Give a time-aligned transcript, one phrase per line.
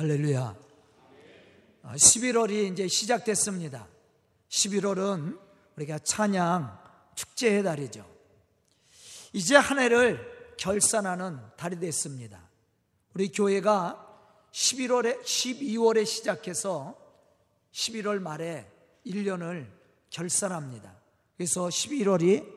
[0.00, 0.56] 할렐루야.
[1.84, 3.86] 11월이 아, 이제 시작됐습니다.
[4.48, 5.38] 11월은
[5.76, 6.78] 우리가 찬양
[7.14, 8.08] 축제의 달이죠.
[9.34, 12.48] 이제 한 해를 결산하는 달이 됐습니다.
[13.12, 16.96] 우리 교회가 11월에 12월에 시작해서
[17.70, 18.72] 11월 말에
[19.06, 19.66] 1년을
[20.08, 20.96] 결산합니다.
[21.36, 22.50] 그래서 11월이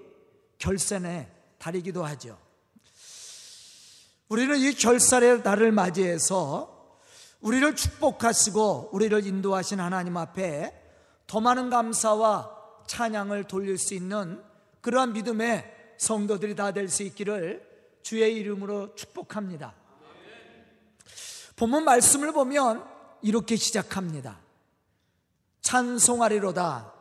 [0.59, 2.39] 결산의 달이기도 하죠.
[4.29, 6.72] 우리는 이 결산의 달을 맞이해서
[7.43, 10.73] 우리를 축복하시고 우리를 인도하신 하나님 앞에
[11.27, 12.49] 더 많은 감사와
[12.88, 14.41] 찬양을 돌릴 수 있는
[14.81, 17.61] 그러한 믿음의 성도들이 다 될 수 있기를
[18.01, 19.73] 주의 이름으로 축복합니다.
[21.55, 22.84] 본문 말씀을 보면
[23.21, 24.39] 이렇게 시작합니다.
[25.62, 26.93] 찬송하리로다.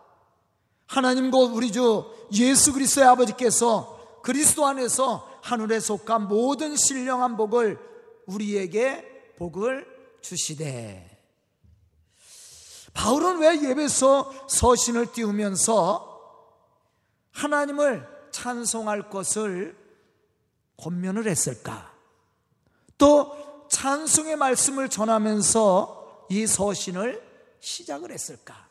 [0.87, 7.79] 하나님과 우리 주 예수 그리스도의 아버지께서 그리스도 안에서 하늘에 속한 모든 신령한 복을
[8.27, 9.92] 우리에게 복을
[10.23, 11.13] 주시되
[12.95, 16.11] 바울은 왜 예배소 서신을 띄우면서
[17.33, 19.77] 하나님을 찬송할 것을
[20.77, 21.93] 권면을 했을까?
[22.99, 27.23] 또 찬송의 말씀을 전하면서 이 서신을
[27.61, 28.69] 시작을 했을까?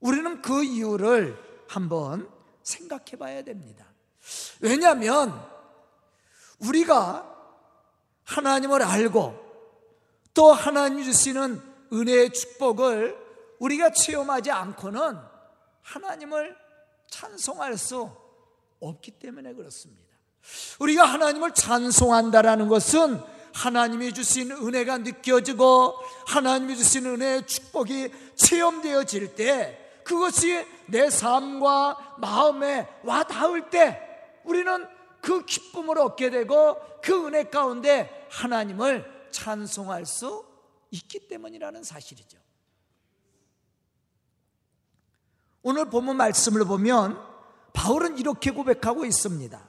[0.00, 2.28] 우리는 그 이유를 한번
[2.62, 3.86] 생각해 봐야 됩니다.
[4.60, 5.48] 왜냐하면
[6.58, 7.28] 우리가
[8.24, 9.51] 하나님을 알고
[10.34, 11.60] 또 하나님 주시는
[11.92, 13.16] 은혜의 축복을
[13.58, 15.18] 우리가 체험하지 않고는
[15.82, 16.56] 하나님을
[17.10, 18.10] 찬송할 수
[18.80, 20.02] 없기 때문에 그렇습니다.
[20.80, 23.20] 우리가 하나님을 찬송한다라는 것은
[23.54, 25.94] 하나님이 주신 은혜가 느껴지고
[26.26, 34.00] 하나님이 주신 은혜의 축복이 체험되어질 때 그것이 내 삶과 마음에 와 닿을 때
[34.44, 34.86] 우리는
[35.20, 40.46] 그 기쁨을 얻게 되고 그 은혜 가운데 하나님을 찬송할 수
[40.90, 42.38] 있기 때문이라는 사실이죠.
[45.62, 47.18] 오늘 본문 말씀을 보면
[47.72, 49.68] 바울은 이렇게 고백하고 있습니다.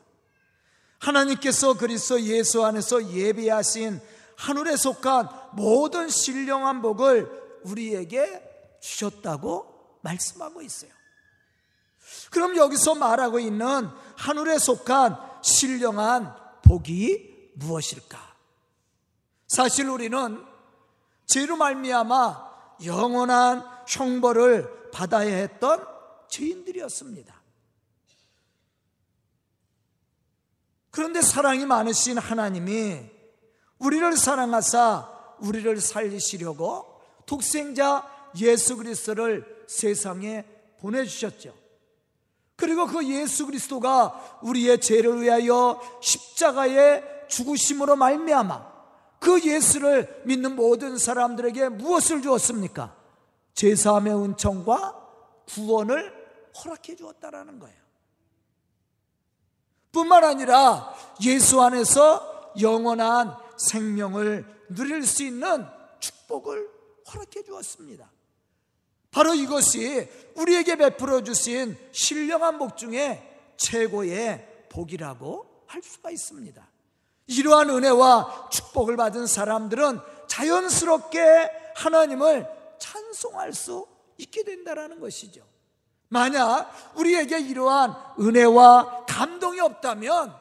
[0.99, 4.01] 하나님께서 그리스도 예수 안에서 예비하신
[4.37, 10.91] 하늘에 속한 모든 신령한 복을 우리에게 주셨다고 말씀하고 있어요.
[12.31, 13.87] 그럼 여기서 말하고 있는
[14.17, 18.32] 하늘에 속한 신령한 복이 무엇일까?
[19.53, 20.43] 사실 우리는
[21.27, 25.85] 죄로 말미암아 영원한 형벌을 받아야 했던
[26.27, 27.39] 죄인들이었습니다.
[30.89, 33.11] 그런데 사랑이 많으신 하나님이
[33.77, 38.09] 우리를 사랑하사 우리를 살리시려고 독생자
[38.39, 40.45] 예수 그리스도를 세상에
[40.79, 41.53] 보내주셨죠.
[42.55, 48.72] 그리고 그 예수 그리스도가 우리의 죄를 위하여 십자가에 죽으심으로 말미암아
[49.23, 52.93] 그 예수를 믿는 모든 사람들에게 무엇을 주었습니까?
[53.53, 55.01] 제사함의 은총과
[55.47, 56.13] 구원을
[56.57, 57.77] 허락해 주었다라는 거예요.
[59.93, 65.65] 뿐만 아니라 예수 안에서 영원한 생명을 누릴 수 있는
[66.01, 66.69] 축복을
[67.13, 68.11] 허락해 주었습니다.
[69.09, 76.72] 바로 이것이 우리에게 베풀어 주신 신령한 복 중에 최고의 복이라고 할 수가 있습니다.
[77.27, 82.47] 이러한 은혜와 축복을 받은 사람들은 자연스럽게 하나님을
[82.79, 85.45] 찬송할 수 있게 된다라는 것이죠.
[86.09, 90.35] 만약 우리에게 이러한 은혜와 감동이 없다면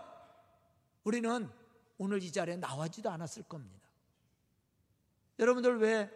[1.04, 1.50] 우리는
[1.98, 3.88] 오늘 이 자리에 나와지도 않았을 겁니다.
[5.38, 6.10] 여러분들 왜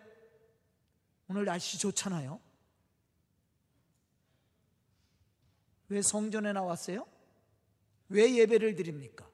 [1.29, 2.41] 오늘 날씨 좋잖아요?
[5.89, 7.07] 왜 성전에 나왔어요?
[8.09, 9.27] 왜 예배를 드립니까?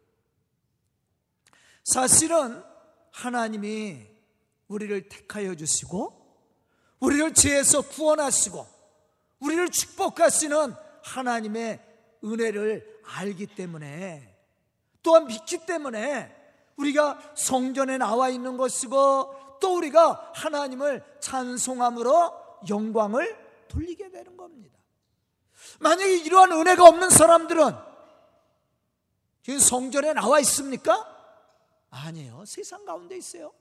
[1.85, 2.63] 사실은
[3.11, 4.07] 하나님이
[4.69, 6.21] 우리를 택하여 주시고
[7.01, 8.67] 우리를 죄에서 구원하시고
[9.41, 11.81] 우리를 축복하시는 하나님의
[12.25, 14.33] 은혜를 알기 때문에
[15.03, 16.35] 또한 믿기 때문에
[16.77, 22.33] 우리가 성전에 나와 있는 것이고 또 우리가 하나님을 찬송함으로
[22.69, 23.37] 영광을
[23.69, 24.79] 돌리게 되는 겁니다.
[25.81, 27.75] 만약에 이러한 은혜가 없는 사람들은
[29.43, 31.12] 지금 성전에 나와 있습니까?
[31.93, 32.45] 아니에요.
[32.47, 33.53] 세상 가운데 있어요.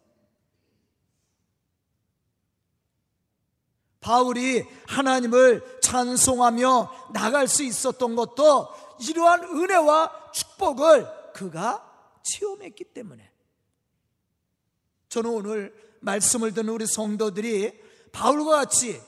[3.99, 8.67] 바울이 하나님을 찬송하며 나갈 수 있었던 것도
[8.99, 11.87] 이러한 은혜와 축복을 그가
[12.23, 13.31] 체험했기 때문에
[15.09, 17.79] 저는 오늘 말씀을 듣는 우리 성도들이
[18.11, 18.99] 바울과 같이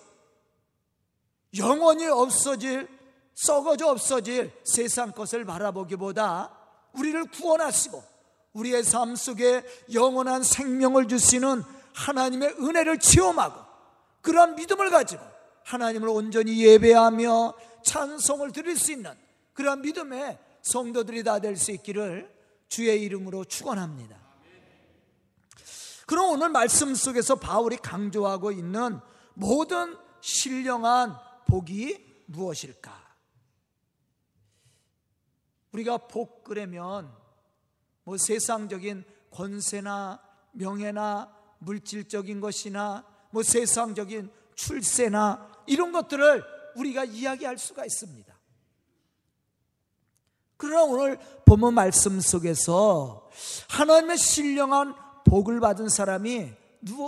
[1.58, 2.88] 영원히 없어질
[3.34, 6.56] 썩어져 없어질 세상 것을 바라보기보다
[6.94, 8.13] 우리를 구원하시고
[8.54, 9.64] 우리의 삶 속에
[9.94, 11.64] 영원한 생명을 주시는
[11.94, 13.60] 하나님의 은혜를 체험하고
[14.22, 15.24] 그러한 믿음을 가지고
[15.66, 19.12] 하나님을 온전히 예배하며 찬송을 드릴 수 있는
[19.54, 22.34] 그러한 믿음의 성도들이 다 될 수 있기를
[22.68, 24.18] 주의 이름으로 축원합니다.
[26.06, 29.00] 그럼 오늘 말씀 속에서 바울이 강조하고 있는
[29.36, 31.16] 모든 신령한
[31.48, 33.04] 복이 무엇일까?
[35.72, 37.12] 우리가 복 그러면
[38.04, 40.22] 뭐 세상적인 권세나
[40.52, 46.44] 명예나 물질적인 것이나 뭐 세상적인 출세나 이런 것들을
[46.76, 48.34] 우리가 이야기할 수가 있습니다.
[50.58, 53.30] 그러나 오늘 본문 말씀 속에서
[53.70, 54.96] 하나님의 신령한
[55.26, 56.54] 복을 받은 사람이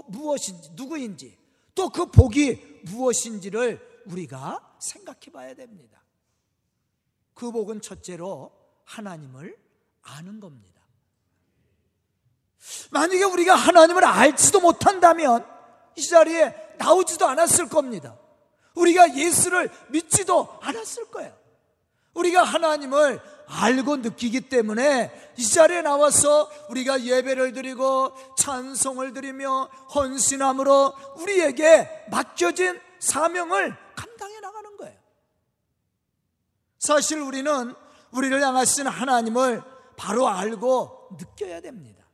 [0.08, 1.38] 무엇인지, 누구인지,
[1.76, 6.02] 또 그 복이 무엇인지를 우리가 생각해 봐야 됩니다.
[7.34, 8.52] 그 복은 첫째로
[8.86, 9.58] 하나님을
[10.02, 10.75] 아는 겁니다.
[12.92, 15.46] 만약에 우리가 하나님을 알지도 못한다면
[15.96, 18.18] 이 자리에 나오지도 않았을 겁니다.
[18.76, 21.34] 우리가 예수를 믿지도 않았을 거예요.
[22.14, 32.06] 우리가 하나님을 알고 느끼기 때문에 이 자리에 나와서 우리가 예배를 드리고 찬송을 드리며 헌신함으로 우리에게
[32.10, 34.96] 맡겨진 사명을 감당해 나가는 거예요.
[36.80, 37.76] 사실 우리는
[38.12, 39.62] 우리를 향하신 하나님을
[39.98, 42.05] 바로 알고 느껴야 됩니다.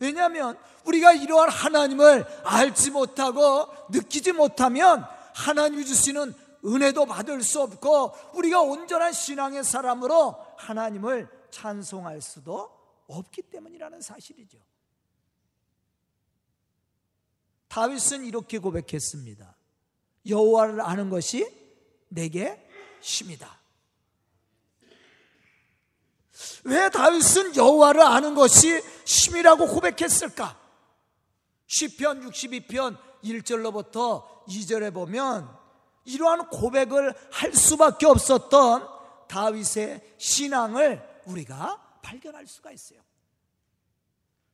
[0.00, 5.04] 왜냐하면 우리가 이러한 하나님을 알지 못하고 느끼지 못하면
[5.34, 12.70] 하나님이 주시는 은혜도 받을 수 없고 우리가 온전한 신앙의 사람으로 하나님을 찬송할 수도
[13.06, 14.58] 없기 때문이라는 사실이죠.
[17.68, 19.56] 다윗은 이렇게 고백했습니다.
[20.26, 21.48] 여호와를 아는 것이
[22.08, 22.68] 내게
[23.00, 23.59] 힘이다.
[26.64, 30.58] 왜 다윗은 여호와를 아는 것이 힘이라고 고백했을까?
[31.66, 35.48] 시편 62편 1절로부터 2절에 보면
[36.04, 38.88] 이러한 고백을 할 수밖에 없었던
[39.28, 43.00] 다윗의 신앙을 우리가 발견할 수가 있어요.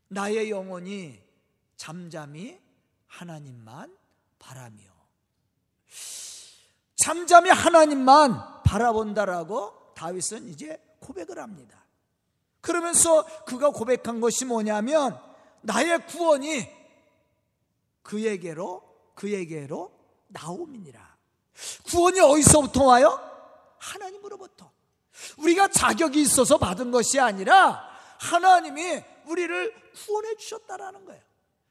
[0.08, 1.20] 나의 영혼이
[1.76, 2.60] 잠잠히
[3.06, 3.96] 하나님만
[4.38, 4.82] 바라며
[6.96, 11.84] 잠잠히 하나님만 바라본다라고 다윗은 이제 고백을 합니다.
[12.60, 15.20] 그러면서 그가 고백한 것이 뭐냐면
[15.62, 16.68] 나의 구원이
[18.02, 18.82] 그에게로
[19.14, 19.92] 그에게로
[20.28, 21.16] 나옴이니라.
[21.88, 23.20] 구원이 어디서부터 와요?
[23.78, 24.70] 하나님으로부터.
[25.38, 27.88] 우리가 자격이 있어서 받은 것이 아니라
[28.18, 31.22] 하나님이 우리를 구원해 주셨다라는 거예요.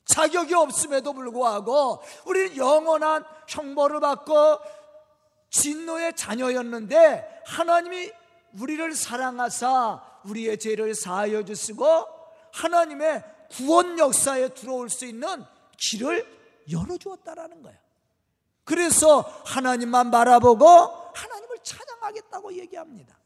[0.05, 4.59] 자격이 없음에도 불구하고 우리는 영원한 형벌을 받고
[5.49, 8.11] 진노의 자녀였는데 하나님이
[8.59, 11.85] 우리를 사랑하사 우리의 죄를 사하여 주시고
[12.53, 15.43] 하나님의 구원 역사에 들어올 수 있는
[15.77, 16.25] 길을
[16.71, 17.77] 열어 주었다라는 거예요.
[18.63, 23.17] 그래서 하나님만 바라보고 하나님을 찬양하겠다고 얘기합니다.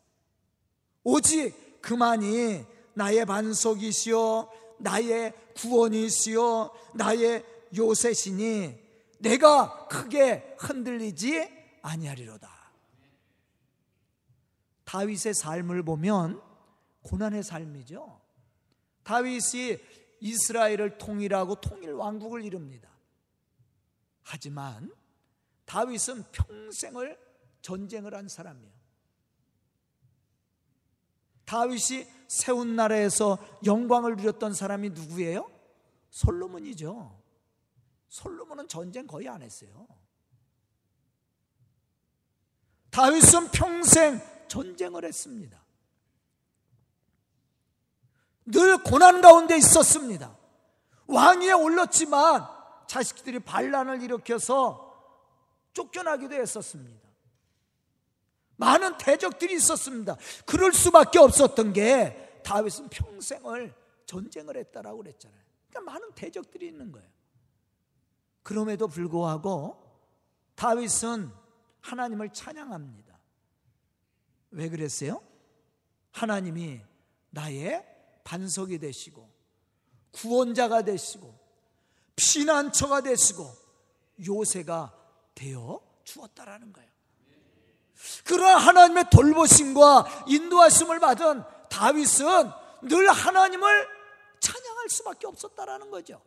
[1.04, 4.50] 오직 그만이 나의 반석이시요,
[4.80, 7.46] 나의 구원이시요, 나의
[7.78, 8.90] 요새시니
[9.20, 12.59] 내가 크게 흔들리지 아니하리로다.
[14.90, 16.42] 다윗의 삶을 보면
[17.04, 18.20] 고난의 삶이죠.
[19.04, 19.78] 다윗이
[20.20, 22.90] 이스라엘을 통일하고 통일 왕국을 이룹니다.
[24.24, 24.92] 하지만
[25.66, 27.20] 다윗은 평생을
[27.62, 28.74] 전쟁을 한 사람이에요.
[31.46, 35.52] 다윗이 세운 나라에서 영광을 누렸던 사람이 누구예요?
[36.10, 37.16] 솔로몬이죠.
[38.08, 39.88] 솔로몬은 전쟁 거의 안 했어요.
[42.90, 44.20] 다윗은 평생
[44.50, 45.64] 전쟁을 했습니다.
[48.46, 50.36] 늘 고난 가운데 있었습니다.
[51.08, 52.46] 왕위에 올랐지만
[52.88, 54.90] 자식들이 반란을 일으켜서
[55.74, 57.08] 쫓겨나기도 했었습니다.
[58.58, 60.18] 많은 대적들이 있었습니다.
[60.46, 63.74] 그럴 수밖에 없었던 게 다윗은 평생을
[64.06, 65.40] 전쟁을 했다라고 그랬잖아요.
[65.70, 67.08] 그러니까 많은 대적들이 있는 거예요.
[68.44, 69.82] 그럼에도 불구하고
[70.56, 71.32] 다윗은
[71.82, 73.09] 하나님을 찬양합니다.
[74.52, 75.22] 왜 그랬어요?
[76.12, 76.82] 하나님이
[77.30, 77.86] 나의
[78.24, 79.30] 반석이 되시고
[80.12, 81.38] 구원자가 되시고
[82.16, 83.52] 피난처가 되시고
[84.26, 84.94] 요새가
[85.36, 86.90] 되어 주었다라는 거예요.
[88.24, 92.26] 그러나 하나님의 돌보심과 인도하심을 받은 다윗은
[92.84, 93.88] 늘 하나님을
[94.40, 96.22] 찬양할 수밖에 없었다라는 거죠.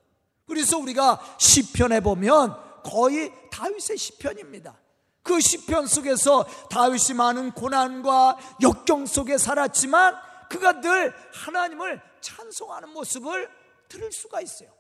[0.47, 4.79] 그래서 우리가 시편에 보면 거의 다윗의 시편입니다.
[5.23, 10.17] 그 시편 속에서 다윗이 많은 고난과 역경 속에 살았지만
[10.49, 13.50] 그가 늘 하나님을 찬송하는 모습을
[13.88, 14.71] 들을 수가 있어요.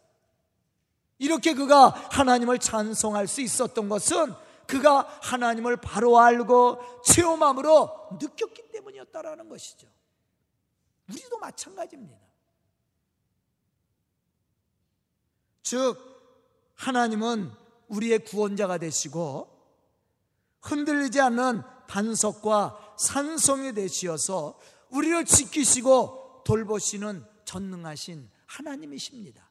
[1.18, 4.34] 이렇게 그가 하나님을 찬송할 수 있었던 것은
[4.66, 9.86] 그가 하나님을 바로 알고 체험함으로 느꼈기 때문이었다라는 것이죠.
[11.08, 12.16] 우리도 마찬가지입니다.
[15.62, 15.96] 즉,
[16.74, 17.52] 하나님은
[17.88, 19.51] 우리의 구원자가 되시고
[20.62, 24.58] 흔들리지 않는 반석과 산성이 되시어서
[24.90, 29.48] 우리를 지키시고 돌보시는 전능하신 하나님이십니다.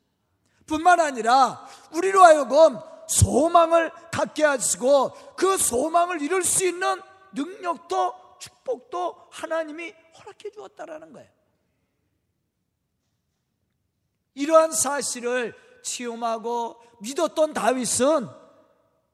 [0.65, 7.01] 뿐만 아니라 우리로 하여금 소망을 갖게 하시고 그 소망을 이룰 수 있는
[7.33, 11.29] 능력도 축복도 하나님이 허락해 주었다라는 거예요.
[14.33, 15.53] 이러한 사실을
[15.83, 18.27] 체험하고 믿었던 다윗은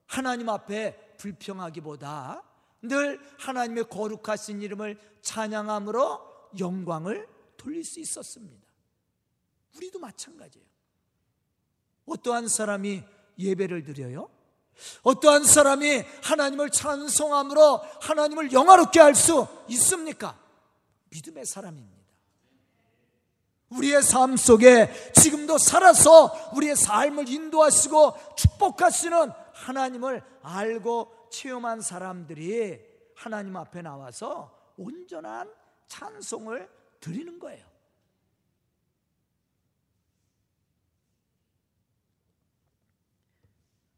[0.06, 2.44] 하나님 앞에 불평하기보다
[2.84, 8.66] 늘 하나님의 거룩하신 이름을 찬양함으로 영광을 돌릴 수 있었습니다.
[9.76, 10.66] 우리도 마찬가지예요.
[12.06, 13.04] 어떠한 사람이
[13.38, 14.30] 예배를 드려요?
[15.04, 20.38] 어떠한 사람이 하나님을 찬송함으로 하나님을 영화롭게 할 수 있습니까?
[21.10, 21.98] 믿음의 사람입니다.
[23.70, 29.32] 우리의 삶 속에 지금도 살아서 우리의 삶을 인도하시고 축복하시는
[29.66, 32.80] 하나님을 알고 체험한 사람들이
[33.16, 35.52] 하나님 앞에 나와서 온전한
[35.88, 37.66] 찬송을 드리는 거예요.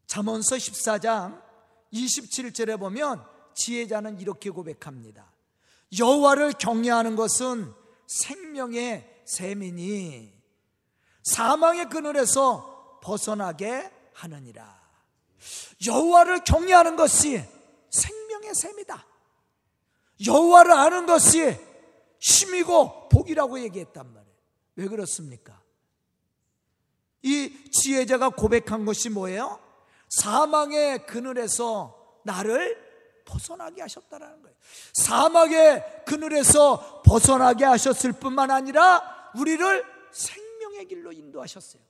[0.06, 1.40] 잠언서 14장
[1.92, 3.24] 27절에 보면
[3.54, 5.30] 지혜자는 이렇게 고백합니다.
[5.98, 7.72] 여호와를 경외하는 것은
[8.06, 10.32] 생명의 셈이니
[11.22, 14.79] 사망의 그늘에서 벗어나게 하느니라.
[15.86, 17.42] 여호와를 경외하는 것이
[17.90, 19.06] 생명의 셈이다.
[20.26, 21.56] 여호와를 아는 것이
[22.18, 24.36] 힘이고 복이라고 얘기했단 말이에요.
[24.76, 25.60] 왜 그렇습니까?
[27.22, 29.60] 이 지혜자가 고백한 것이 뭐예요?
[30.08, 32.90] 사망의 그늘에서 나를
[33.24, 34.56] 벗어나게 하셨다라는 거예요.
[34.94, 41.82] 사막의 그늘에서 벗어나게 하셨을 뿐만 아니라 우리를 생명의 길로 인도하셨어요.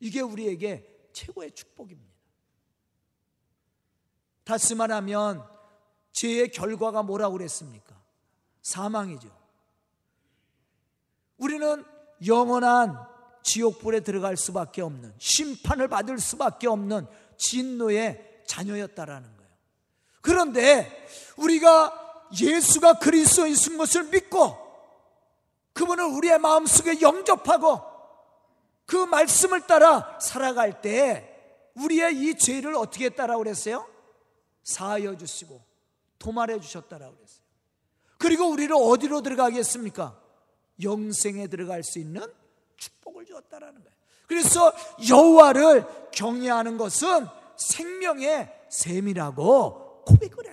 [0.00, 2.14] 이게 우리에게 최고의 축복입니다.
[4.44, 5.42] 다시 말하면
[6.12, 7.96] 죄의 결과가 뭐라고 그랬습니까?
[8.62, 9.28] 사망이죠.
[11.38, 11.84] 우리는
[12.26, 12.98] 영원한
[13.42, 17.06] 지옥불에 들어갈 수밖에 없는 심판을 받을 수밖에 없는
[17.38, 19.50] 진노의 자녀였다라는 거예요.
[20.20, 21.06] 그런데
[21.38, 24.54] 우리가 예수가 그리스도이신 것을 믿고
[25.72, 27.80] 그분을 우리의 마음속에 영접하고
[28.86, 31.32] 그 말씀을 따라 살아갈 때
[31.74, 33.86] 우리의 이 죄를 어떻게 했다라고 그랬어요?
[34.62, 35.60] 사하여 주시고
[36.18, 37.40] 도말해 주셨다라고 그랬어요.
[38.18, 40.18] 그리고 우리를 어디로 들어가겠습니까?
[40.82, 42.22] 영생에 들어갈 수 있는
[42.76, 43.96] 축복을 주었다라는 거예요.
[44.26, 44.72] 그래서
[45.08, 47.26] 여호와를 경외하는 것은
[47.56, 50.45] 생명의 셈이라고 고백을.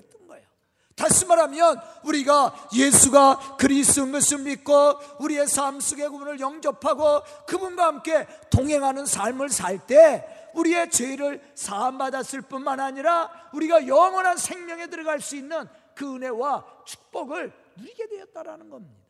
[0.95, 4.71] 다시 말하면 우리가 예수가 그리스도인 것을 믿고
[5.19, 10.23] 우리의 삶 속에 그분을 영접하고 그분과 함께 동행하는 삶을 살 때
[10.53, 17.51] 우리의 죄를 사함 받았을 뿐만 아니라 우리가 영원한 생명에 들어갈 수 있는 그 은혜와 축복을
[17.77, 19.03] 누리게 되었다라는 겁니다.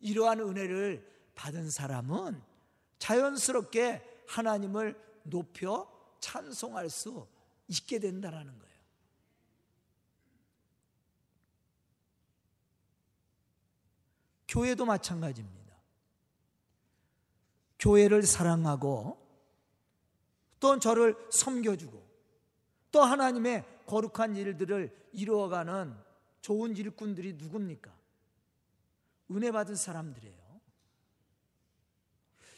[0.00, 2.42] 이러한 은혜를 받은 사람은
[2.98, 5.88] 자연스럽게 하나님을 높여
[6.20, 7.26] 찬송할 수
[7.68, 8.67] 있게 된다라는 거예요.
[14.48, 15.74] 교회도 마찬가지입니다.
[17.78, 19.18] 교회를 사랑하고
[20.58, 22.02] 또 저를 섬겨주고
[22.90, 25.94] 또 하나님의 거룩한 일들을 이루어가는
[26.40, 27.90] 좋은 일꾼들이 누굽니까?
[29.30, 30.36] 은혜 받은 사람들이에요.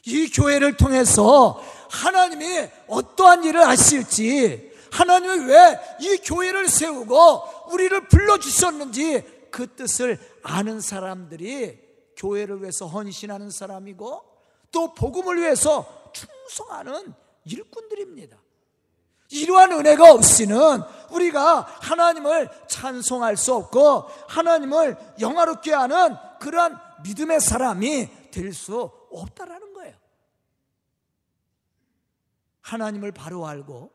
[0.05, 9.75] 이 교회를 통해서 하나님이 어떠한 일을 하실지, 하나님이 왜 이 교회를 세우고 우리를 불러주셨는지 그
[9.75, 11.79] 뜻을 아는 사람들이
[12.15, 14.23] 교회를 위해서 헌신하는 사람이고
[14.71, 17.13] 또 복음을 위해서 충성하는
[17.45, 18.37] 일꾼들입니다.
[19.29, 20.81] 이러한 은혜가 없이는
[21.11, 29.95] 우리가 하나님을 찬송할 수 없고 하나님을 영화롭게 하는 그러한 믿음의 사람이 될 수 없다라는 거예요.
[32.61, 33.91] 하나님을 바로 알고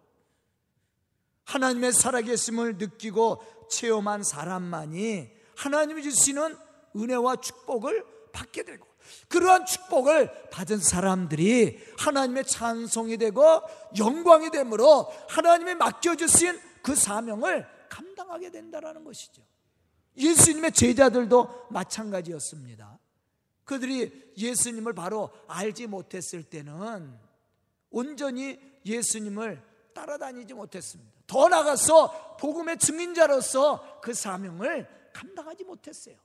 [1.45, 6.57] 하나님의 살아계심을 느끼고 체험한 사람만이 하나님이 주시는
[6.95, 8.87] 은혜와 축복을 받게 되고
[9.29, 13.63] 그러한 축복을 받은 사람들이 하나님의 찬송이 되고
[13.97, 19.43] 영광이 되므로 하나님이 맡겨주신 그 사명을 감당하게 된다는 것이죠.
[20.17, 22.99] 예수님의 제자들도 마찬가지였습니다.
[23.65, 27.19] 그들이 예수님을 바로 알지 못했을 때는
[27.91, 31.13] 온전히 예수님을 따라다니지 못했습니다.
[31.27, 36.17] 더 나가서 복음의 증인자로서 그 사명을 감당하지 못했어요.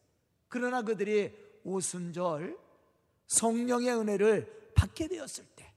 [0.49, 1.33] 그러나 그들이
[1.63, 2.57] 오순절
[3.27, 5.71] 성령의 은혜를 받게 되었을 때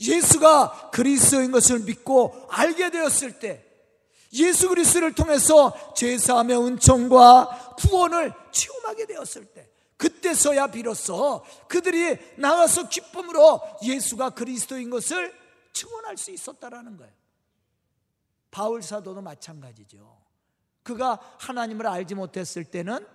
[0.00, 3.64] 예수가 그리스도인 것을 믿고 알게 되었을 때
[4.32, 14.30] 예수 그리스도를 통해서 제사함의 은총과 구원을 체험하게 되었을 때 그때서야 비로소 그들이 나가서 기쁨으로 예수가
[14.30, 15.34] 그리스도인 것을
[15.72, 17.12] 증언할 수 있었다라는 거예요.
[18.50, 20.27] 바울 사도도 마찬가지죠.
[20.88, 23.06] 그가 하나님을 알지 못했을 때는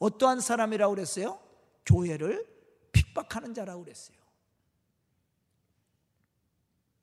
[0.00, 1.38] 어떠한 사람이라고 그랬어요?
[1.86, 2.44] 교회를
[2.90, 4.16] 핍박하는 자라고 그랬어요.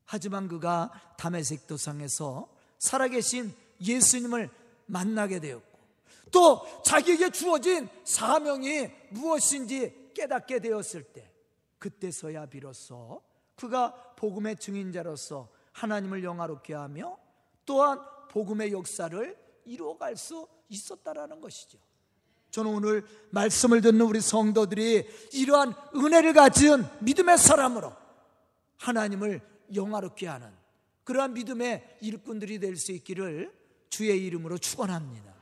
[0.04, 4.50] 하지만 그가 담에색 도상에서 살아계신 예수님을
[4.88, 5.80] 만나게 되었고
[6.34, 11.32] 또 자기에게 주어진 사명이 무엇인지 깨닫게 되었을 때
[11.80, 13.22] 그때서야 비로소
[13.56, 17.18] 그가 복음의 증인자로서 하나님을 영화롭게 하며
[17.66, 21.78] 또한 복음의 역사를 이루어갈 수 있었다라는 것이죠.
[22.52, 27.94] 저는 오늘 말씀을 듣는 우리 성도들이 이러한 은혜를 가진 믿음의 사람으로
[28.78, 29.42] 하나님을
[29.76, 30.52] 영화롭게 하는
[31.04, 33.54] 그러한 믿음의 일꾼들이 될 수 있기를
[33.90, 35.36] 주의 이름으로 축원합니다.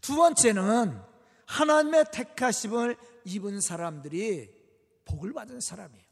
[0.00, 1.00] 두 번째는
[1.46, 4.50] 하나님의 택하심을 입은 사람들이
[5.04, 6.04] 복을 받은 사람이에요.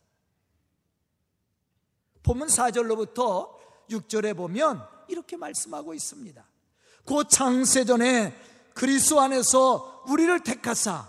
[2.22, 3.56] 본문 4절로부터
[3.88, 6.47] 6절에 보면 이렇게 말씀하고 있습니다.
[7.08, 8.34] 곧 창세전에
[8.74, 11.08] 그리스도 안에서 우리를 택하사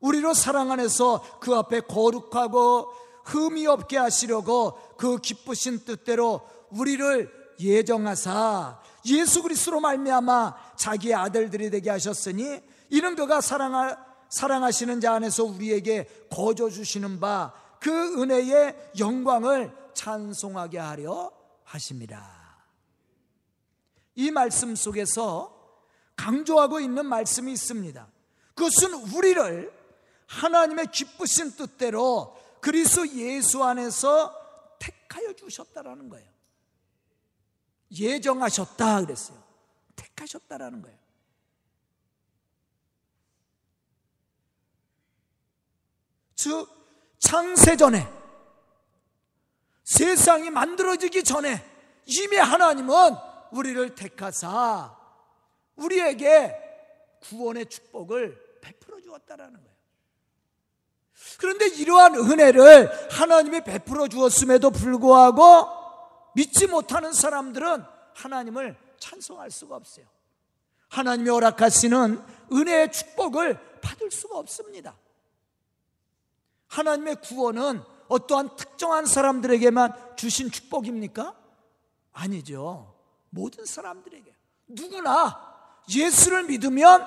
[0.00, 2.88] 우리로 사랑 안에서 그 앞에 거룩하고
[3.24, 12.60] 흠이 없게 하시려고 그 기쁘신 뜻대로 우리를 예정하사 예수 그리스도로 말미암아 자기의 아들들이 되게 하셨으니
[12.90, 13.96] 이는 그가 사랑하,
[14.30, 21.30] 사랑하시는 자 안에서 우리에게 거저 주시는 바 그 은혜의 영광을 찬송하게 하려
[21.64, 22.43] 하십니다.
[24.14, 25.52] 이 말씀 속에서
[26.16, 28.08] 강조하고 있는 말씀이 있습니다.
[28.54, 29.72] 그것은 우리를
[30.26, 34.34] 하나님의 기쁘신 뜻대로 그리스도 예수 안에서
[34.78, 36.28] 택하여 주셨다라는 거예요.
[37.90, 39.42] 예정하셨다 그랬어요.
[39.96, 40.98] 택하셨다라는 거예요.
[46.34, 46.68] 즉
[47.18, 48.06] 창세 전에
[49.84, 51.64] 세상이 만들어지기 전에
[52.06, 52.94] 이미 하나님은
[53.54, 54.96] 우리를 택하사
[55.76, 56.54] 우리에게
[57.22, 59.74] 구원의 축복을 베풀어 주었다라는 거예요.
[61.38, 65.42] 그런데 이러한 은혜를 하나님이 베풀어 주었음에도 불구하고
[66.34, 70.06] 믿지 못하는 사람들은 하나님을 찬송할 수가 없어요.
[70.88, 74.96] 하나님이 허락하시는 은혜의 축복을 받을 수가 없습니다.
[76.68, 81.34] 하나님의 구원은 어떠한 특정한 사람들에게만 주신 축복입니까?
[82.12, 82.93] 아니죠.
[83.34, 84.32] 모든 사람들에게.
[84.68, 87.04] 누구나 예수를 믿으면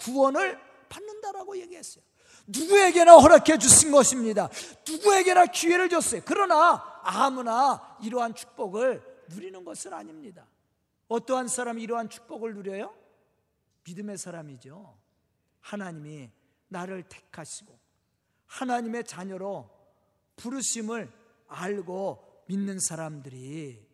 [0.00, 2.02] 구원을 받는다라고 얘기했어요.
[2.46, 4.48] 누구에게나 허락해 주신 것입니다.
[4.88, 6.22] 누구에게나 기회를 줬어요.
[6.24, 10.46] 그러나 아무나 이러한 축복을 누리는 것은 아닙니다.
[11.08, 12.94] 어떠한 사람이 이러한 축복을 누려요?
[13.84, 14.96] 믿음의 사람이죠.
[15.60, 16.30] 하나님이
[16.68, 17.78] 나를 택하시고
[18.46, 19.68] 하나님의 자녀로
[20.36, 21.12] 부르심을
[21.48, 23.87] 알고 믿는 사람들이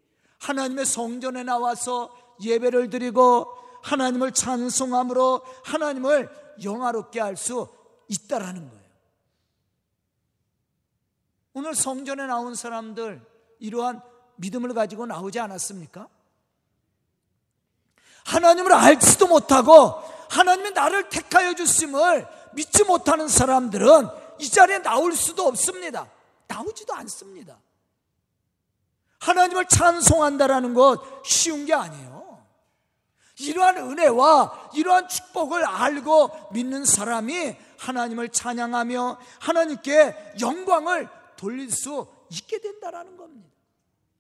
[0.45, 3.47] 하나님의 성전에 나와서 예배를 드리고
[3.83, 6.29] 하나님을 찬송함으로 하나님을
[6.63, 7.69] 영화롭게 할 수
[8.09, 8.85] 있다라는 거예요.
[11.55, 13.25] 오늘 성전에 나온 사람들
[13.61, 14.03] 이러한
[14.37, 16.09] 믿음을 가지고 나오지 않았습니까?
[18.27, 24.09] 하나님을 알지도 못하고 하나님이 나를 택하여 주심을 믿지 못하는 사람들은
[24.41, 26.11] 이 자리에 나올 수도 없습니다.
[26.47, 27.59] 나오지도 않습니다.
[29.25, 32.45] 하나님을 찬송한다라는 것 쉬운 게 아니에요.
[33.39, 43.17] 이러한 은혜와 이러한 축복을 알고 믿는 사람이 하나님을 찬양하며 하나님께 영광을 돌릴 수 있게 된다라는
[43.17, 43.49] 겁니다.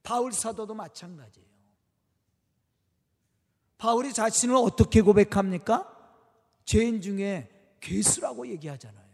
[0.03, 1.45] 바울 사도도 마찬가지예요.
[3.79, 5.91] 바울이 자신을 어떻게 고백합니까?
[6.65, 9.05] 죄인 중에 괴수라고 얘기하잖아요.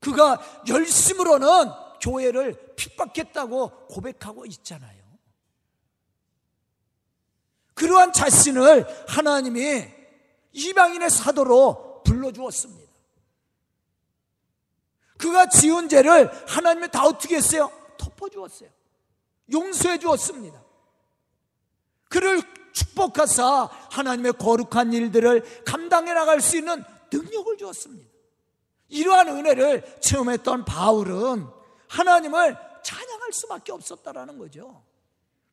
[0.00, 5.02] 그가 열심으로는 교회를 핍박했다고 고백하고 있잖아요.
[7.72, 9.88] 그러한 자신을 하나님이
[10.52, 12.92] 이방인의 사도로 불러주었습니다.
[15.16, 17.72] 그가 지은 죄를 하나님이 다 어떻게 했어요?
[17.96, 18.68] 덮어주었어요.
[19.50, 20.62] 용서해 주었습니다.
[22.10, 28.10] 그를 축복하사 하나님의 거룩한 일들을 감당해 나갈 수 있는 능력을 주었습니다.
[28.88, 31.63] 이러한 은혜를 체험했던 바울은
[31.94, 34.84] 하나님을 찬양할 수밖에 없었다라는 거죠.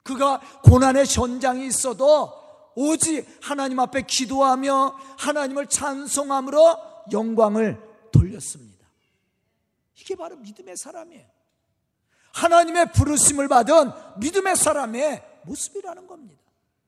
[0.04, 2.34] 그가 고난의 현장이 있어도
[2.76, 6.78] 오직 하나님 앞에 기도하며 하나님을 찬송함으로
[7.12, 7.80] 영광을
[8.12, 8.88] 돌렸습니다.
[9.96, 11.30] 이게 바로 믿음의 사람이에요.
[12.34, 16.42] 하나님의 부르심을 받은 믿음의 사람의 모습이라는 겁니다.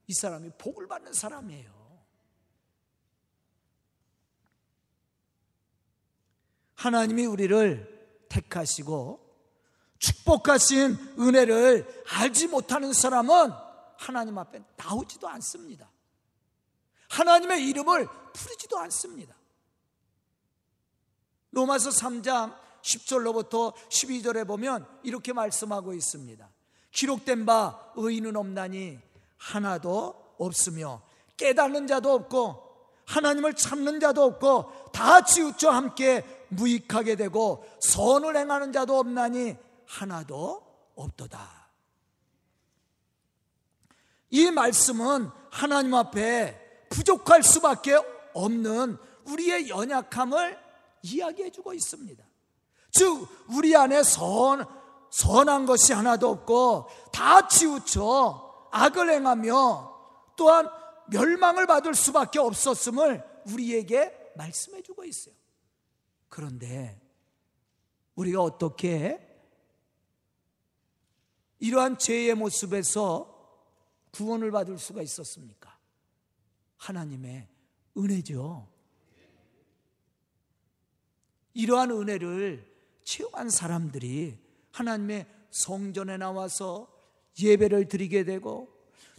[0.08, 1.72] 이 사람이 복을 받는 사람이에요.
[6.76, 9.23] 하나님이 우리를 택하시고
[10.04, 13.52] 축복하신 은혜를 알지 못하는 사람은
[13.96, 15.90] 하나님 앞에 나오지도 않습니다.
[17.08, 19.34] 하나님의 이름을 부르지도 않습니다.
[21.52, 26.50] 로마서 3장 10절로부터 12절에 보면 이렇게 말씀하고 있습니다.
[26.92, 29.00] 기록된 바 의인은 없나니
[29.38, 31.02] 하나도 없으며
[31.38, 32.62] 깨닫는 자도 없고
[33.06, 41.72] 하나님을 찾는 자도 없고 다 치우쳐 함께 무익하게 되고 선을 행하는 자도 없나니 하나도 없도다.
[44.30, 48.00] 이 말씀은 하나님 앞에 부족할 수밖에
[48.34, 50.60] 없는 우리의 연약함을
[51.04, 52.24] 이야기해 주고 있습니다.
[52.92, 54.66] 즉, 우리 안에 선,
[55.12, 59.94] 선한 것이 하나도 없고 다 치우쳐 악을 행하며
[60.36, 60.68] 또한
[61.10, 65.36] 멸망을 받을 수밖에 없었음을 우리에게 말씀해 주고 있어요.
[66.30, 67.00] 그런데
[68.16, 69.33] 우리가 어떻게
[71.64, 73.34] 이러한 죄의 모습에서
[74.12, 75.74] 구원을 받을 수가 있었습니까?
[76.76, 77.48] 하나님의
[77.96, 78.68] 은혜죠.
[81.54, 82.70] 이러한 은혜를
[83.06, 84.38] 체험한 사람들이
[84.74, 86.94] 하나님의 성전에 나와서
[87.42, 88.68] 예배를 드리게 되고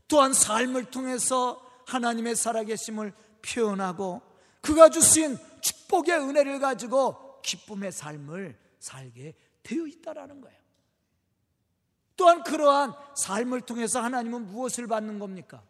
[0.07, 4.21] 또한 삶을 통해서 하나님의 살아계심을 표현하고
[4.61, 10.64] 그가 주신 축복의 은혜를 가지고 기쁨의 삶을 살게 되어 있다라는 거예요.
[12.17, 15.63] 또한 그러한 삶을 통해서 하나님은 무엇을 받는 겁니까?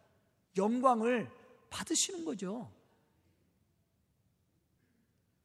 [0.56, 1.30] 영광을
[1.70, 2.70] 받으시는 거죠.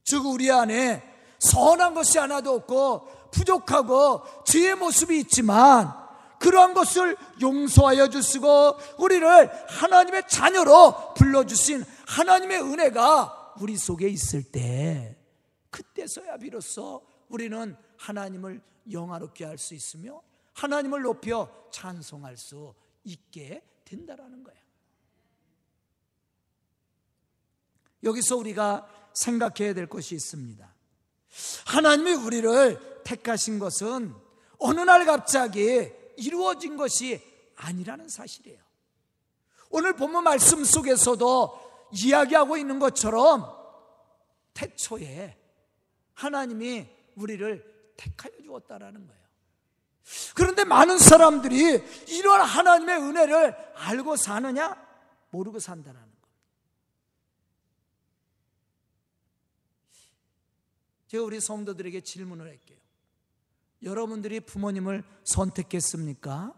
[0.03, 1.03] 즉, 우리 안에
[1.39, 5.93] 선한 것이 하나도 없고 부족하고 죄의 모습이 있지만
[6.39, 15.17] 그러한 것을 용서하여 주시고 우리를 하나님의 자녀로 불러주신 하나님의 은혜가 우리 속에 있을 때
[15.69, 20.21] 그때서야 비로소 우리는 하나님을 영화롭게 할 수 있으며
[20.53, 24.59] 하나님을 높여 찬송할 수 있게 된다라는 거예요.
[28.03, 30.75] 여기서 우리가 생각해야 될 것이 있습니다.
[31.65, 34.13] 하나님이 우리를 택하신 것은
[34.57, 37.21] 어느 날 갑자기 이루어진 것이
[37.55, 38.61] 아니라는 사실이에요.
[39.69, 43.55] 오늘 본문 말씀 속에서도 이야기하고 있는 것처럼
[44.53, 45.37] 태초에
[46.13, 49.18] 하나님이 우리를 택하여 주었다라는 거예요.
[50.35, 54.75] 그런데 많은 사람들이 이런 하나님의 은혜를 알고 사느냐?
[55.31, 56.27] 모르고 산다라는 겁니다.
[61.07, 62.77] 제가 우리 성도들에게 질문을 할게요.
[63.83, 66.53] 여러분들이 부모님을 선택했습니까?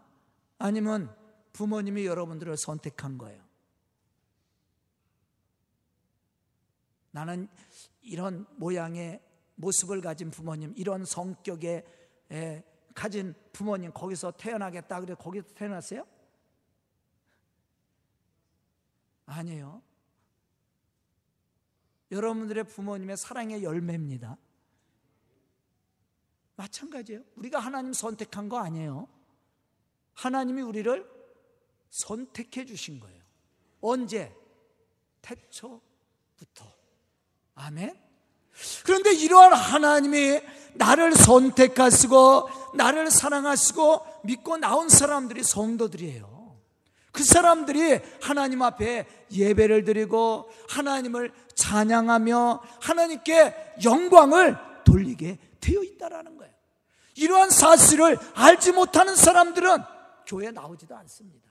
[0.58, 1.14] 아니면
[1.52, 3.42] 부모님이 여러분들을 선택한 거예요?
[7.10, 7.48] 나는
[8.00, 9.22] 이런 모양의
[9.56, 11.84] 모습을 가진 부모님, 이런 성격의
[12.94, 16.06] 가진 부모님 거기서 태어나겠다 그래 거기서 태어났어요?
[19.26, 19.82] 아니에요.
[22.10, 24.36] 여러분들의 부모님의 사랑의 열매입니다.
[26.56, 27.24] 마찬가지예요.
[27.36, 29.08] 우리가 하나님 선택한 거 아니에요.
[30.12, 31.10] 하나님이 우리를
[31.88, 33.22] 선택해 주신 거예요.
[33.80, 34.34] 언제?
[35.22, 36.72] 태초부터.
[37.54, 38.11] 아멘.
[38.84, 40.40] 그런데 이러한 하나님이
[40.74, 46.32] 나를 선택하시고 나를 사랑하시고 믿고 나온 사람들이 성도들이에요.
[47.12, 56.52] 그 사람들이 하나님 앞에 예배를 드리고 하나님을 찬양하며 하나님께 영광을 돌리게 되어 있다라는 거예요.
[57.16, 59.82] 이러한 사실을 알지 못하는 사람들은
[60.26, 61.50] 교회 나오지도 않습니다.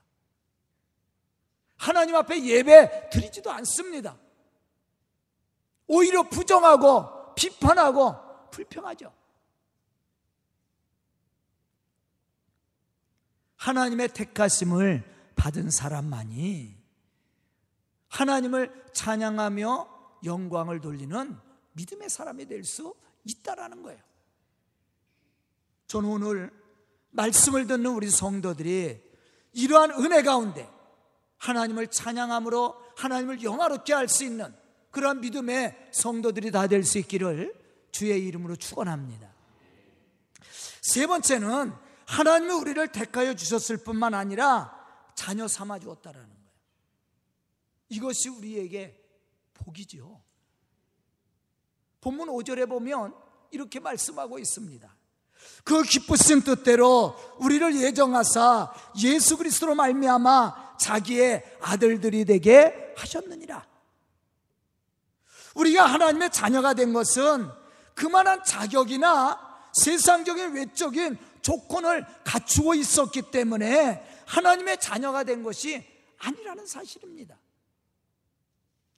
[1.78, 4.18] 하나님 앞에 예배 드리지도 않습니다.
[5.94, 8.16] 오히려 부정하고 비판하고
[8.50, 9.14] 불평하죠.
[13.58, 15.04] 하나님의 택하심을
[15.36, 16.78] 받은 사람만이
[18.08, 21.38] 하나님을 찬양하며 영광을 돌리는
[21.74, 24.00] 믿음의 사람이 될 수 있다라는 거예요.
[25.88, 26.52] 저는 오늘
[27.12, 29.02] 말씀을 듣는 우리 성도들이
[29.54, 30.70] 이러한 은혜 가운데
[31.38, 34.61] 하나님을 찬양함으로 하나님을 영화롭게 할 수 있는
[34.92, 37.54] 그러한 믿음의 성도들이 다 될 수 있기를
[37.92, 39.32] 주의 이름으로 축원합니다.
[40.82, 41.74] 세 번째는
[42.08, 44.78] 하나님이 우리를 택하여 주셨을 뿐만 아니라
[45.16, 46.42] 자녀 삼아 주었다라는 거예요.
[47.90, 48.98] 이것이 우리에게
[49.54, 50.22] 복이죠.
[52.02, 53.14] 본문 5절에 보면
[53.52, 54.96] 이렇게 말씀하고 있습니다.
[55.64, 58.74] 그 기쁘신 뜻대로 우리를 예정하사
[59.04, 63.71] 예수 그리스도로 말미암아 자기의 아들들이 되게 하셨느니라.
[65.56, 67.50] 우리가 하나님의 자녀가 된 것은
[67.94, 75.86] 그만한 자격이나 세상적인 외적인 조건을 갖추고 있었기 때문에 하나님의 자녀가 된 것이
[76.20, 77.38] 아니라는 사실입니다.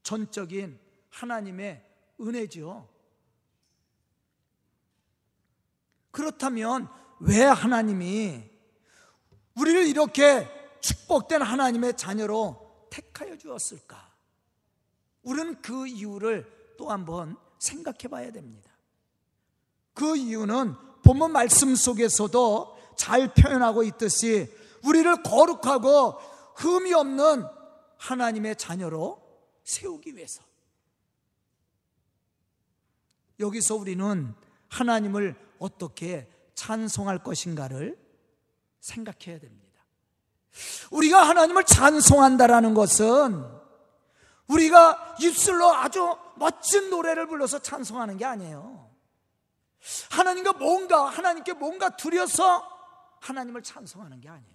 [0.03, 1.83] 전적인 하나님의
[2.19, 2.89] 은혜죠.
[6.11, 6.89] 그렇다면
[7.19, 8.43] 왜 하나님이
[9.55, 10.47] 우리를 이렇게
[10.81, 14.12] 축복된 하나님의 자녀로 택하여 주었을까?
[15.23, 18.71] 우리는 그 이유를 또 한번 생각해 봐야 됩니다.
[19.93, 26.19] 그 이유는 본문 말씀 속에서도 잘 표현하고 있듯이 우리를 거룩하고
[26.55, 27.45] 흠이 없는
[27.97, 29.21] 하나님의 자녀로
[29.63, 30.43] 세우기 위해서.
[33.39, 34.33] 여기서 우리는
[34.69, 37.97] 하나님을 어떻게 찬송할 것인가를
[38.79, 39.63] 생각해야 됩니다.
[40.91, 43.62] 우리가 하나님을 찬송한다라는 것은
[44.53, 48.91] 우리가 입술로 아주 멋진 노래를 불러서 찬송하는 게 아니에요.
[50.11, 52.63] 하나님과 뭔가, 하나님께 뭔가 두려서
[53.19, 54.53] 하나님을 찬송하는 게 아니에요.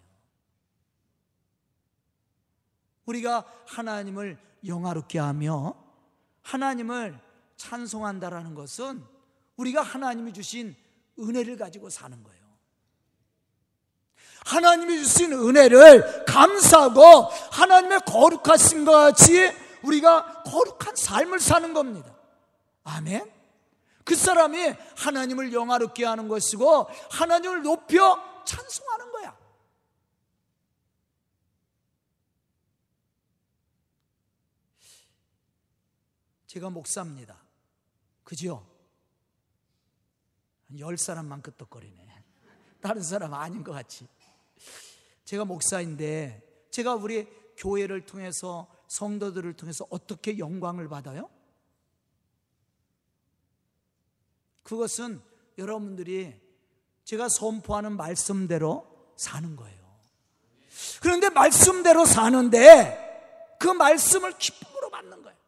[3.07, 5.75] 우리가 하나님을 영화롭게 하며
[6.43, 7.19] 하나님을
[7.57, 9.05] 찬송한다라는 것은
[9.57, 10.77] 우리가 하나님이 주신
[11.19, 12.39] 은혜를 가지고 사는 거예요.
[14.45, 19.51] 하나님이 주신 은혜를 감사하고 하나님의 거룩하신 것 같이
[19.83, 22.15] 우리가 거룩한 삶을 사는 겁니다.
[22.85, 23.33] 아멘.
[24.05, 29.39] 그 사람이 하나님을 영화롭게 하는 것이고 하나님을 높여 찬송하는 거야.
[36.47, 37.37] 제가 목사입니다.
[38.25, 38.67] 그죠?
[40.79, 42.25] 열 사람만 끄떡거리네.
[42.81, 44.09] 다른 사람 아닌 것 같지.
[45.25, 51.31] 제가 목사인데 제가 우리 교회를 통해서 성도들을 통해서 어떻게 영광을 받아요?
[54.63, 55.23] 그것은
[55.57, 56.39] 여러분들이
[57.05, 59.79] 제가 선포하는 말씀대로 사는 거예요.
[61.01, 65.39] 그런데 말씀대로 사는데 그 말씀을 기쁨으로 받는 거예요.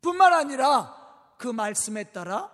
[0.00, 2.50] 뿐만 아니라 그 말씀에 따라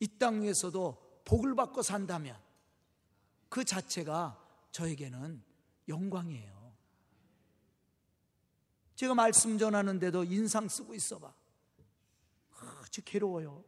[0.00, 2.36] 이 땅 위에서도 복을 받고 산다면
[3.48, 4.38] 그 자체가
[4.70, 5.42] 저에게는
[5.88, 6.57] 영광이에요.
[8.98, 11.32] 제가 말씀 전하는데도 인상 쓰고 있어봐.
[12.82, 13.62] 아주 괴로워요.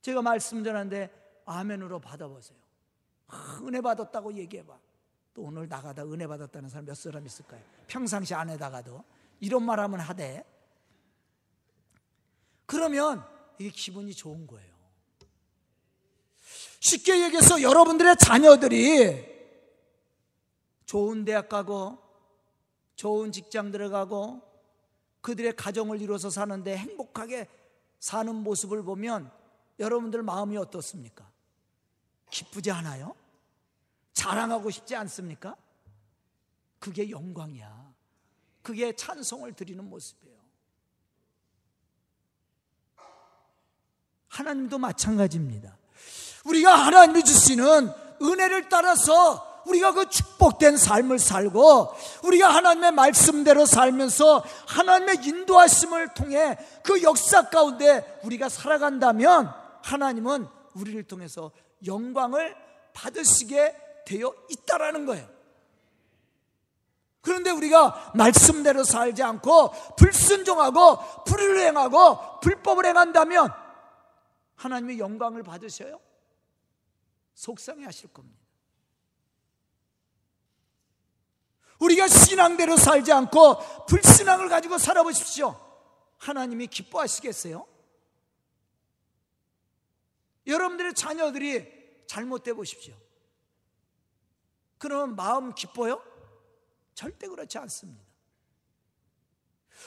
[0.00, 2.56] 제가 말씀 전하는데 아멘으로 받아보세요.
[3.62, 4.78] 은혜 받았다고 얘기해봐.
[5.34, 7.60] 또 오늘 나가다 은혜 받았다는 사람 몇 사람 있을까요?
[7.88, 9.02] 평상시 안 해다가도
[9.40, 10.44] 이런 말 하면 하되
[12.64, 13.26] 그러면
[13.58, 14.72] 이게 기분이 좋은 거예요.
[16.78, 19.26] 쉽게 얘기해서 여러분들의 자녀들이
[20.86, 22.09] 좋은 대학 가고
[23.00, 24.42] 좋은 직장 들어가고
[25.22, 27.48] 그들의 가정을 이루어서 사는데 행복하게
[27.98, 29.32] 사는 모습을 보면
[29.78, 31.26] 여러분들 마음이 어떻습니까?
[32.30, 33.14] 기쁘지 않아요?
[34.12, 35.56] 자랑하고 싶지 않습니까?
[36.78, 37.90] 그게 영광이야.
[38.60, 40.38] 그게 찬송을 드리는 모습이에요.
[44.28, 45.78] 하나님도 마찬가지입니다.
[46.44, 51.94] 우리가 하나님이 주시는 은혜를 따라서 우리가 그 축복된 삶을 살고
[52.24, 61.50] 우리가 하나님의 말씀대로 살면서 하나님의 인도하심을 통해 그 역사 가운데 우리가 살아간다면 하나님은 우리를 통해서
[61.86, 62.56] 영광을
[62.92, 65.28] 받으시게 되어 있다라는 거예요.
[67.22, 73.52] 그런데 우리가 말씀대로 살지 않고 불순종하고 불의를 행하고 불법을 행한다면
[74.56, 76.00] 하나님의 영광을 받으셔요?
[77.34, 78.39] 속상해 하실 겁니다.
[81.80, 85.58] 우리가 신앙대로 살지 않고 불신앙을 가지고 살아보십시오.
[86.18, 87.66] 하나님이 기뻐하시겠어요?
[90.46, 92.94] 여러분들의 자녀들이 잘못돼 보십시오.
[94.78, 96.02] 그러면 마음 기뻐요?
[96.94, 98.02] 절대 그렇지 않습니다.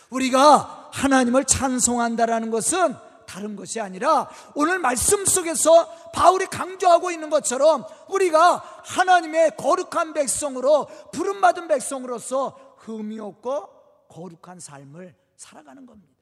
[0.09, 8.57] 우리가 하나님을 찬송한다라는 것은 다른 것이 아니라 오늘 말씀 속에서 바울이 강조하고 있는 것처럼 우리가
[8.83, 13.69] 하나님의 거룩한 백성으로 부름받은 백성으로서 흠이 없고
[14.09, 16.13] 거룩한 삶을 살아가는 겁니다.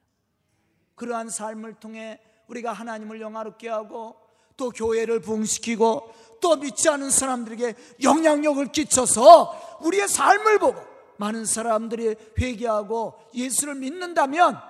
[0.94, 4.16] 그러한 삶을 통해 우리가 하나님을 영화롭게 하고
[4.56, 10.80] 또 교회를 부흥시키고 또 믿지 않은 사람들에게 영향력을 끼쳐서 우리의 삶을 보고
[11.16, 14.60] 많은 사람들이 회개하고 예수를 믿는다면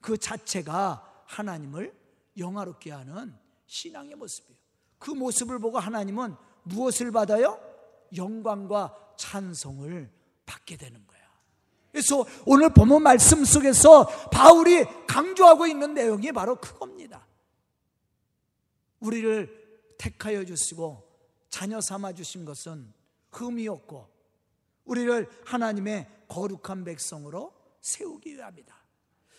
[0.00, 1.94] 그 자체가 하나님을
[2.36, 3.36] 영화롭게 하는
[3.66, 4.58] 신앙의 모습이에요.
[4.98, 7.60] 그 모습을 보고 하나님은 무엇을 받아요?
[8.16, 10.10] 영광과 찬송을
[10.46, 11.18] 받게 되는 거야.
[11.92, 17.26] 그래서 오늘 본문 말씀 속에서 바울이 강조하고 있는 내용이 바로 그겁니다.
[19.00, 21.06] 우리를 택하여 주시고
[21.50, 22.92] 자녀 삼아 주신 것은
[23.32, 24.08] 흠이 없고
[24.84, 28.74] 우리를 하나님의 거룩한 백성으로 세우기 위함이다.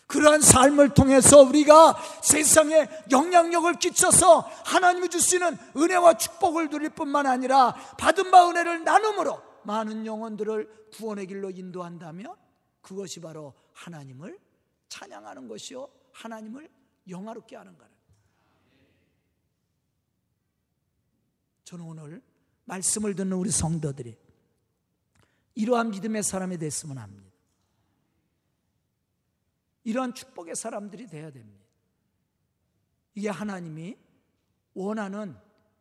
[0.09, 8.31] 그러한 삶을 통해서 우리가 세상에 영향력을 끼쳐서 하나님이 주시는 은혜와 축복을 누릴 뿐만 아니라 받은
[8.31, 12.35] 바 은혜를 나눔으로 많은 영혼들을 구원의 길로 인도한다면
[12.81, 14.39] 그것이 바로 하나님을
[14.87, 16.67] 찬양하는 것이요 하나님을
[17.07, 17.91] 영화롭게 하는 거라.
[21.65, 22.23] 저는 오늘
[22.65, 24.17] 말씀을 듣는 우리 성도들이
[25.53, 27.28] 이러한 믿음의 사람이 됐으면 합니다.
[29.89, 31.65] 이러한 축복의 사람들이 되어야 됩니다.
[33.15, 33.97] 이게 하나님이
[34.75, 35.35] 원하는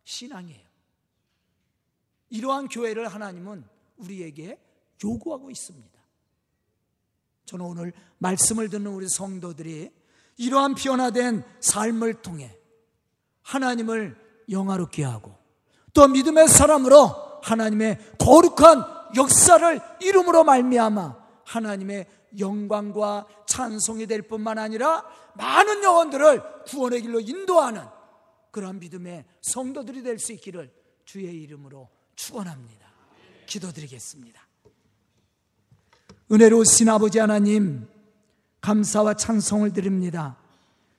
[0.04, 0.66] 신앙이에요.
[2.30, 3.64] 이러한 교회를 하나님은
[3.98, 4.58] 우리에게
[5.04, 5.98] 요구하고 있습니다.
[7.44, 9.90] 저는 오늘 말씀을 듣는 우리 성도들이
[10.38, 12.58] 이러한 변화된 삶을 통해
[13.42, 14.16] 하나님을
[14.48, 15.36] 영화롭게 하고
[15.92, 22.06] 또 믿음의 사람으로 하나님의 거룩한 역사를 이름으로 말미암아 하나님의
[22.38, 27.82] 영광과 찬송이 될 뿐만 아니라 많은 영혼들을 구원의 길로 인도하는
[28.50, 30.72] 그런 믿음의 성도들이 될 수 있기를
[31.04, 32.86] 주의 이름으로 축원합니다.
[33.46, 34.46] 기도드리겠습니다.
[36.30, 37.88] 은혜로우신 아버지 하나님
[38.60, 40.36] 감사와 찬송을 드립니다.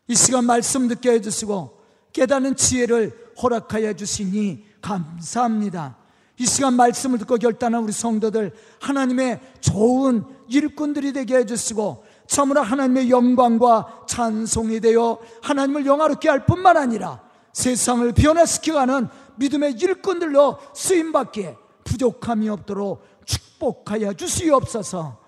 [0.07, 1.79] 이 시간 말씀 듣게 해주시고
[2.13, 5.97] 깨닫는 지혜를 허락하여 주시니 감사합니다.
[6.39, 14.03] 이 시간 말씀을 듣고 결단한 우리 성도들 하나님의 좋은 일꾼들이 되게 해주시고 참으로 하나님의 영광과
[14.07, 17.21] 찬송이 되어 하나님을 영화롭게 할 뿐만 아니라
[17.53, 19.07] 세상을 변화시켜가는
[19.37, 25.19] 믿음의 일꾼들로 쓰임받기에 부족함이 없도록 축복하여 주시옵소서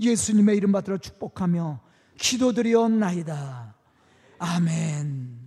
[0.00, 1.80] 예수님의 이름 받들어 축복하며
[2.18, 3.74] 기도드리옵나이다.
[4.38, 5.39] 아멘.